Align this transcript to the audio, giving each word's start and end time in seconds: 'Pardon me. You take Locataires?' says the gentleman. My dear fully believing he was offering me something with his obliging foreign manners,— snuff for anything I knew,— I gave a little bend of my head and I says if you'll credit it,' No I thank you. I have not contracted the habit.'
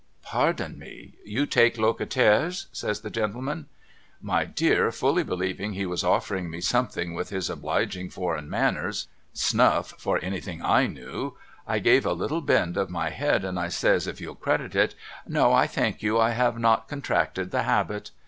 'Pardon 0.33 0.79
me. 0.79 1.13
You 1.23 1.45
take 1.45 1.75
Locataires?' 1.77 2.65
says 2.81 3.01
the 3.01 3.11
gentleman. 3.11 3.67
My 4.19 4.45
dear 4.45 4.91
fully 4.91 5.21
believing 5.21 5.73
he 5.73 5.85
was 5.85 6.03
offering 6.03 6.49
me 6.49 6.59
something 6.59 7.13
with 7.13 7.29
his 7.29 7.51
obliging 7.51 8.09
foreign 8.09 8.49
manners,— 8.49 9.07
snuff 9.45 9.93
for 9.99 10.17
anything 10.23 10.63
I 10.63 10.87
knew,— 10.87 11.37
I 11.67 11.77
gave 11.77 12.03
a 12.03 12.13
little 12.13 12.41
bend 12.41 12.77
of 12.77 12.89
my 12.89 13.11
head 13.11 13.45
and 13.45 13.59
I 13.59 13.67
says 13.67 14.07
if 14.07 14.19
you'll 14.19 14.33
credit 14.33 14.73
it,' 14.73 14.95
No 15.37 15.53
I 15.53 15.67
thank 15.67 16.01
you. 16.01 16.17
I 16.19 16.31
have 16.31 16.57
not 16.57 16.87
contracted 16.89 17.51
the 17.51 17.61
habit.' 17.61 18.09